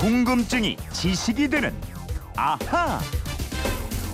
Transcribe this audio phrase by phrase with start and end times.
[0.00, 1.78] 궁금증이 지식이 되는
[2.34, 2.98] 아하.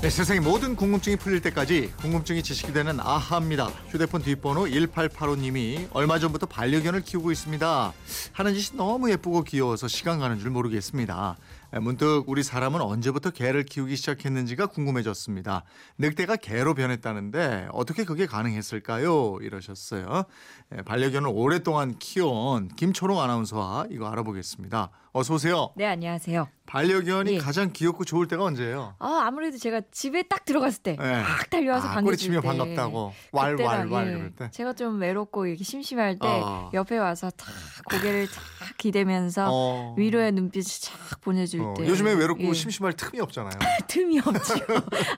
[0.02, 3.66] 네, 세상의 모든 궁금증이 풀릴 때까지 궁금증이 지식이 되는 아하입니다.
[3.90, 7.92] 휴대폰 뒷번호 1885님이 얼마 전부터 반려견을 키우고 있습니다.
[8.32, 11.36] 하는 짓이 너무 예쁘고 귀여워서 시간 가는 줄 모르겠습니다.
[11.76, 15.64] 네, 문득 우리 사람은 언제부터 개를 키우기 시작했는지가 궁금해졌습니다.
[15.98, 19.36] 늑대가 개로 변했다는데 어떻게 그게 가능했을까요?
[19.42, 20.24] 이러셨어요.
[20.70, 24.88] 네, 반려견을 오랫동안 키워온 김초롱 아나운서와 이거 알아보겠습니다.
[25.12, 25.70] 어서 오세요.
[25.76, 26.48] 네, 안녕하세요.
[26.66, 27.38] 반려견이 예.
[27.38, 28.96] 가장 귀엽고 좋을 때가 언제예요?
[28.98, 31.22] 아, 아무래도 제가 집에 딱 들어갔을 때, 네.
[31.22, 32.48] 막 달려와서 아, 반겨줄 꼬리치며 때.
[32.48, 34.50] 반갑다고 왈왈왈 예, 그럴 때.
[34.50, 36.70] 제가 좀 외롭고 이렇게 심심할 때 아.
[36.74, 37.48] 옆에 와서 탁
[37.90, 39.94] 고개를 탁 기대면서 어.
[39.96, 41.86] 위로의 눈빛을 착 보내줄 어, 때.
[41.88, 42.52] 요즘에 외롭고 예.
[42.52, 43.52] 심심할 틈이 없잖아요.
[43.88, 44.54] 틈이 없죠.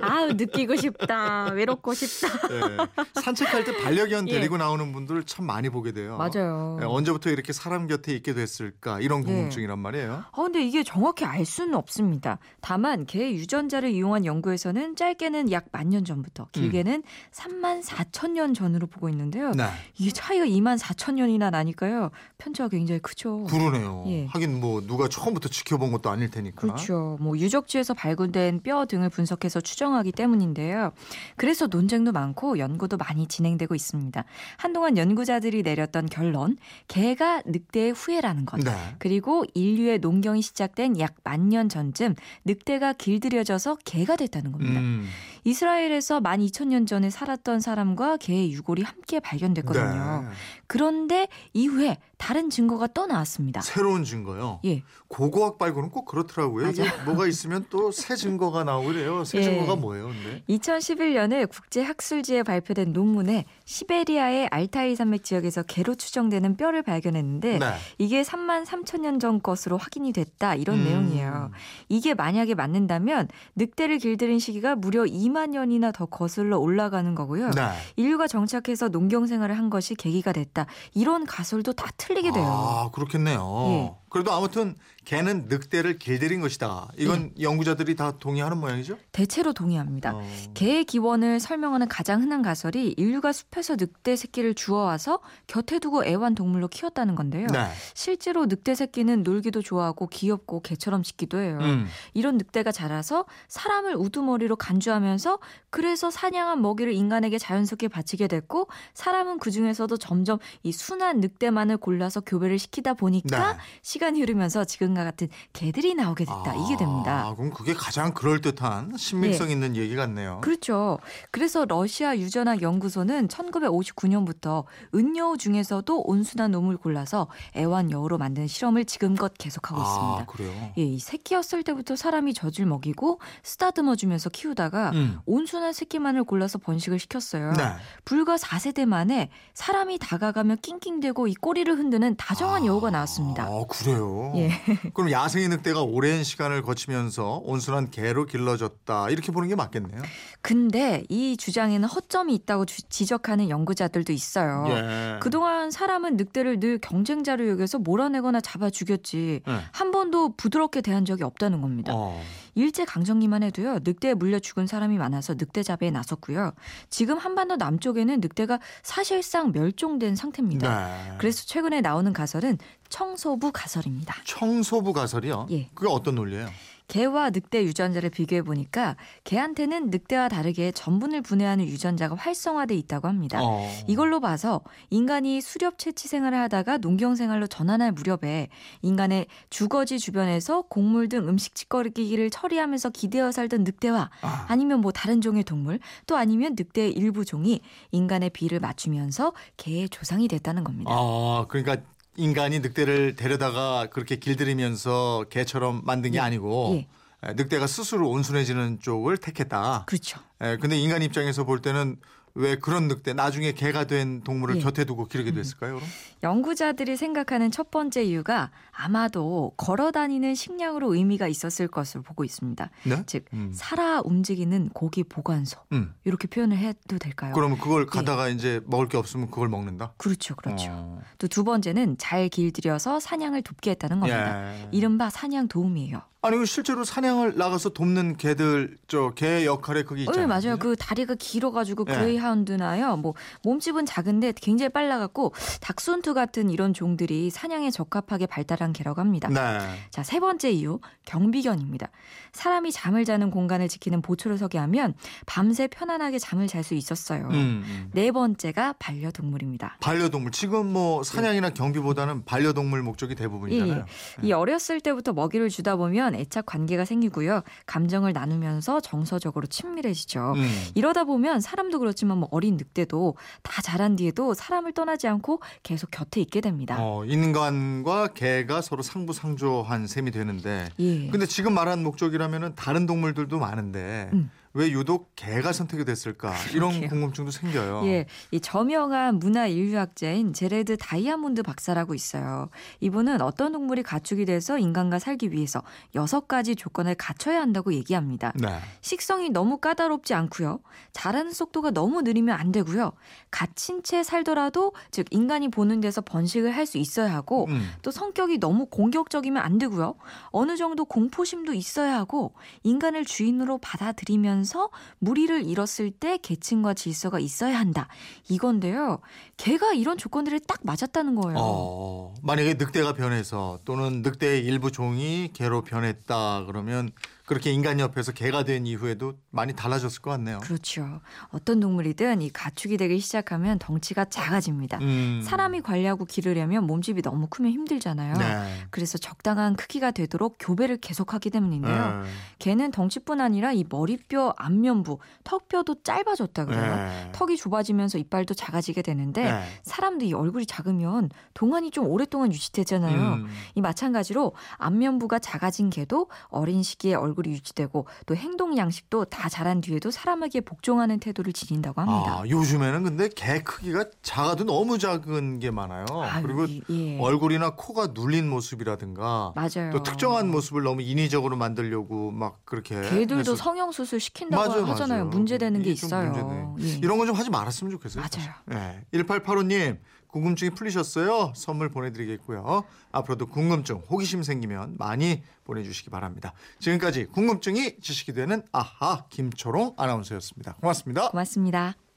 [0.01, 1.51] 아우, 느끼고 싶다.
[1.53, 2.29] 외롭고 싶다.
[2.53, 3.21] 예.
[3.21, 4.33] 산책할 때 반려견 예.
[4.35, 6.17] 데리고 나오는 분들 참 많이 보게 돼요.
[6.17, 6.79] 맞아요.
[6.81, 9.25] 예, 언제부터 이렇게 사람 곁에 있게 됐을까 이런 예.
[9.27, 10.25] 궁금증이란 말이에요.
[10.33, 12.39] 아, 근데 이게 정확히 알 수는 없습니다.
[12.61, 17.03] 다만 개 유전자를 이용한 연구에서는 짧게는 약 만 년 전부터, 길게는
[17.33, 19.53] 3만 4천 년 전으로 보고 있는데요.
[19.53, 19.65] 네.
[19.97, 22.11] 이게 차이가 2만 4천 년이나 나니까요.
[22.37, 23.45] 편차가 굉장히 크죠.
[23.45, 24.05] 그러네요.
[24.09, 24.27] 예.
[24.27, 26.61] 하긴 뭐 누가 처음부터 지켜본 것도 아닐 테니까.
[26.61, 27.17] 그렇죠.
[27.21, 30.93] 뭐 유적지에서 발굴된 뼈 등을 분석해서 추정하기 때문인데요.
[31.37, 34.25] 그래서 논쟁도 많고 연구도 많이 진행되고 있습니다.
[34.57, 36.57] 한동안 연구자들이 내렸던 결론,
[36.89, 38.61] 개가 늑대의 후예라는 것.
[38.61, 38.73] 네.
[38.99, 44.81] 그리고 인류의 농경이 시작된 약 만 년 전쯤 늑대가 길들여져서 개가 됐다는 겁니다.
[44.81, 45.09] 음.
[45.45, 50.23] 이스라엘에서 12,000년 전에 살았던 사람과 개의 유골이 함께 발견됐거든요.
[50.23, 50.29] 네.
[50.67, 53.61] 그런데 이후에 다른 증거가 또 나왔습니다.
[53.61, 54.61] 새로운 증거요.
[54.65, 54.83] 예.
[55.09, 56.73] 고고학 발굴은 꼭 그렇더라고요.
[57.07, 59.25] 뭐가 있으면 또 새 증거가 나오고 그래요.
[59.25, 59.43] 새 예.
[59.43, 60.43] 증거가 뭐예요, 근데?
[60.49, 67.75] 2011년에 국제학술지에 발표된 논문에 시베리아의 알타이 산맥 지역에서 개로 추정되는 뼈를 발견했는데 네.
[67.99, 70.85] 이게 3만 3천 년 전 것으로 확인이 됐다 이런 음.
[70.85, 71.51] 내용이에요.
[71.89, 73.27] 이게 만약에 맞는다면
[73.57, 77.51] 늑대를 길들인 시기가 무려 2만 년이나 더 거슬러 올라가는 거고요.
[77.51, 77.69] 네.
[77.97, 80.67] 인류가 정착해서 농경 생활을 한 것이 계기가 됐다.
[80.95, 82.47] 이런 가설도 다 틀리게 돼요.
[82.47, 83.65] 아, 그렇겠네요.
[83.69, 83.95] 예.
[84.09, 84.75] 그래도 아무튼
[85.05, 86.89] 개는 늑대를 길들인 것이다.
[86.99, 87.43] 이건 예.
[87.43, 88.99] 연구자들이 다 동의하는 모양이죠?
[89.11, 90.15] 대체로 동의합니다.
[90.15, 90.23] 어.
[90.53, 97.15] 개의 기원을 설명하는 가장 흔한 가설이 인류가 숲에서 늑대 새끼를 주워와서 곁에 두고 애완동물로 키웠다는
[97.15, 97.47] 건데요.
[97.47, 97.71] 네.
[97.95, 101.57] 실제로 늑대 새끼는 놀기도 좋아하고 귀엽고 개처럼 짖기도 해요.
[101.63, 101.87] 음.
[102.13, 105.39] 이런 늑대가 자라서 사람을 우두머리로 간주하면서
[105.71, 112.21] 그래서 사냥한 먹이를 인간에게 자연스럽게 바치게 됐고 사람은 그 중에서도 점점 이 순한 늑대만을 골라서
[112.21, 113.59] 교배를 시키다 보니까 네.
[113.99, 116.55] 시간이 흐르면서 지금과 같은 개들이 나오게 됐다.
[116.55, 117.27] 이게 됩니다.
[117.27, 120.41] 아, 그럼 그게 가장 그럴듯한 신빙성 있는 얘기 같네요.
[120.41, 120.99] 그렇죠.
[121.33, 124.65] 그래서 러시아 유전학 연구소는 1959년부터
[124.95, 127.27] 은여우 중에서도 온순한 놈을 골라서
[127.57, 130.27] 애완 여우로 만든 실험을 지금껏 계속하고 아, 있습니다.
[130.27, 130.73] 그래요?
[130.79, 135.19] 예, 이 새끼였을 때부터 사람이 젖을 먹이고 쓰다듬어 주면서 키우다가 음.
[135.27, 137.53] 온순한 새끼만을 골라서 번식을 시켰어요.
[137.55, 137.65] 네.
[138.05, 143.43] 불과 4세대 만에 사람이 다가가면 낑낑대고 이 꼬리를 흔드는 다정한 여우가 나왔습니다.
[143.43, 144.33] 아, 그래 요?
[144.37, 144.51] 예.
[144.95, 149.11] 그럼 야생의 늑대가 오랜 시간을 거치면서 온순한 개로 길러졌다.
[149.11, 150.03] 이렇게 보는 게 맞겠네요.
[150.43, 154.67] 근데 이 주장에는 허점이 있다고 주- 지적하는 연구자들도 있어요.
[154.71, 155.19] 예.
[155.21, 159.59] 그동안 사람은 늑대를 늘 경쟁자로 여겨서 몰아내거나 잡아 죽였지 네.
[159.73, 161.93] 한 번도 부드럽게 대한 적이 없다는 겁니다.
[161.95, 162.21] 어.
[162.59, 166.53] 일제 강점기만 해도요 늑대에 물려 죽은 사람이 많아서 늑대 잡이에 나섰고요.
[166.91, 170.87] 지금 한반도 남쪽에는 늑대가 사실상 멸종된 상태입니다.
[170.87, 171.17] 네.
[171.19, 172.59] 그래서 최근에 나오는 가설은
[172.89, 174.17] 청소부 가설입니다.
[174.25, 175.47] 청소부 가설이요?
[175.51, 175.69] 예.
[175.75, 176.49] 그게 어떤 논리예요?
[176.89, 183.39] 개와 늑대 유전자를 비교해 보니까 개한테는 늑대와 다르게 전분을 분해하는 유전자가 활성화돼 있다고 합니다.
[183.43, 183.69] 어.
[183.87, 188.49] 이걸로 봐서 인간이 수렵 채취 생활을 하다가 농경 생활로 전환할 무렵에
[188.83, 194.47] 인간의 주거지 주변에서 곡물 등 음식 짓거리기를 처리하면서 기대어 살던 늑대와 아.
[194.49, 197.61] 아니면 뭐 다른 종의 동물 또 아니면 늑대의 일부 종이
[197.93, 200.91] 인간의 비를 맞추면서 개의 조상이 됐다는 겁니다.
[200.91, 201.83] 아, 그러니까
[202.19, 206.21] 인간이 늑대를 데려다가 그렇게 길들이면서 개처럼 만든 게 예.
[206.21, 206.85] 아니고
[207.25, 207.29] 예.
[207.29, 209.85] 에, 늑대가 스스로 온순해지는 쪽을 택했다.
[209.87, 210.21] 그렇죠.
[210.41, 211.97] 에, 근데 인간 입장에서 볼 때는
[212.39, 214.61] 왜 그런 늑대 나중에 개가 된 동물을 예.
[214.61, 215.75] 곁에 두고 기르게 됐을까요?
[215.75, 215.89] 그럼?
[216.23, 222.71] 연구자들이 생각하는 첫 번째 이유가 아마도 걸어 다니는 식량으로 의미가 있었을 것으로 보고 있습니다.
[222.85, 223.03] 네?
[223.07, 223.51] 즉 음.
[223.53, 225.93] 살아 움직이는 고기 보관소 음.
[226.05, 227.33] 이렇게 표현을 해도 될까요?
[227.35, 229.95] 그러면 그걸 가다가 이제 먹을 게 없으면 그걸 먹는다.
[229.97, 230.67] 그렇죠, 그렇죠.
[230.71, 231.03] 어.
[231.19, 234.55] 또두 번째는 잘 길들여서 사냥을 돕게 했다는 겁니다.
[234.55, 234.69] 예.
[234.71, 236.03] 이른바 사냥 도움이에요.
[236.21, 240.23] 아니 그 실제로 사냥을 나가서 돕는 개들 저 개 역할에 그게 있잖아요.
[240.23, 240.57] 네, 맞아요.
[240.57, 240.71] 그죠?
[240.71, 241.93] 그 다리가 길어가지고 예.
[241.95, 242.97] 그레이 하운 그레이하운드나요.
[242.97, 249.29] 뭐 몸집은 작은데 굉장히 빨라갖고 닥순투 같은 이런 종들이 사냥에 적합하게 발달한 개라고 합니다.
[249.29, 249.59] 네.
[249.91, 251.91] 자, 세 번째 이유, 경비견입니다.
[252.33, 254.95] 사람이 잠을 자는 공간을 지키는 보초를 서게 하면
[255.27, 257.29] 밤새 편안하게 잠을 잘 수 있었어요.
[257.29, 257.91] 음, 음.
[257.93, 259.79] 네 번째가 반려동물입니다.
[259.81, 263.85] 반려동물 지금 뭐 사냥이나 경비보다는 반려동물 목적이 대부분이잖아요.
[264.23, 267.43] 예, 이 어렸을 때부터 먹이를 주다 보면 애착 관계가 생기고요.
[267.67, 270.35] 감정을 나누면서 정서적으로 친밀해지죠.
[270.37, 270.65] 음.
[270.75, 276.21] 이러다 보면 사람도 그렇지만 뭐 어린 늑대도 다 자란 뒤에도 사람을 떠나지 않고 계속 곁에
[276.21, 276.77] 있게 됩니다.
[276.79, 281.09] 어, 인간과 개가 서로 상부상조한 셈이 되는데 예.
[281.09, 284.31] 근데 지금 말한 목적이라면은 다른 동물들도 많은데 음.
[284.55, 286.89] 왜 유독 개가 선택이 됐을까 이런 그러게요.
[286.91, 287.83] 궁금증도 생겨요.
[287.87, 292.49] 예, 이 저명한 문화 인류학자인 제레드 다이아몬드 박사라고 있어요.
[292.81, 295.63] 이분은 어떤 동물이 가축이 돼서 인간과 살기 위해서
[295.95, 298.33] 여섯 가지 조건을 갖춰야 한다고 얘기합니다.
[298.37, 298.59] 네.
[298.81, 300.61] 식성이 너무 까다롭지 않고요.
[300.93, 302.93] 자라는 속도가 너무 느리면 안 되고요.
[303.31, 307.67] 갇힌 채 살더라도 즉 인간이 보는 데서 번식을 할 수 있어야 하고 음.
[307.81, 309.95] 또 성격이 너무 공격적이면 안 되고요.
[310.27, 317.59] 어느 정도 공포심도 있어야 하고 인간을 주인으로 받아들이면 서 무리를 잃었을 때 계층과 질서가 있어야
[317.59, 317.89] 한다.
[318.29, 319.01] 이건데요.
[319.37, 321.39] 걔가 이런 조건들을 딱 맞았다는 거예요.
[321.39, 326.91] 어, 만약에 늑대가 변해서 또는 늑대의 일부 종이 개로 변했다 그러면
[327.29, 330.39] 그렇게 인간 옆에서 개가 된 이후에도 많이 달라졌을 것 같네요.
[330.39, 331.01] 그렇죠.
[331.29, 334.79] 어떤 동물이든 이 가축이 되기 시작하면 덩치가 작아집니다.
[334.79, 335.21] 음.
[335.23, 338.15] 사람이 관리하고 기르려면 몸집이 너무 크면 힘들잖아요.
[338.15, 338.67] 네.
[338.71, 342.03] 그래서 적당한 크기가 되도록 교배를 계속하기 때문인데요.
[342.03, 342.09] 네.
[342.39, 346.77] 개는 덩치뿐 아니라 이 머리뼈, 안면부, 턱뼈도 짧아졌다 그래요.
[346.77, 347.13] 네.
[347.13, 349.43] 턱이 좁아지면서 이빨도 작아지게 되는데 네.
[349.65, 352.99] 사람도 이 얼굴이 작으면 동안이 좀 오랫동안 유지되잖아요.
[352.99, 353.27] 음.
[353.55, 359.61] 이 마찬가지로 안면부가 작아진 개도 어린 시기에 얼굴 이 유지되고 또 행동 양식도 다 자란
[359.61, 362.21] 뒤에도 사람에게 복종하는 태도를 지닌다고 합니다.
[362.21, 365.87] 아, 요즘에는 근데 개 크기가 작아도 너무 작은 게 많아요.
[366.03, 366.99] 아유, 그리고 이- 예.
[367.01, 369.71] 얼굴이나 코가 눌린 모습이라든가 맞아요.
[369.73, 375.05] 또 특정한 모습을 너무 인위적으로 만들려고 막 그렇게 개들도 해서 성형 수술 시킨다고 맞아요, 하잖아요.
[375.05, 375.11] 맞아요.
[375.11, 376.55] 문제되는 게 있어요.
[376.61, 376.67] 예.
[376.79, 378.05] 이런 건 좀 하지 말았으면 좋겠어요.
[378.05, 378.33] 맞아요.
[378.45, 378.85] 네.
[378.93, 379.79] 1885님
[380.09, 381.33] 궁금증이 풀리셨어요?
[381.35, 382.65] 선물 보내드리겠고요.
[382.93, 386.33] 앞으로도 궁금증, 호기심 생기면 많이 보내주시기 바랍니다.
[386.59, 390.55] 지금까지 궁금증이 지식이 되는 아하 김초롱 아나운서였습니다.
[390.55, 391.11] 고맙습니다.
[391.11, 391.79] 고맙습니다.